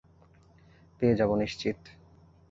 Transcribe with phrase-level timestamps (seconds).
[1.01, 1.77] পেয়ে যাবো নিশ্চিত।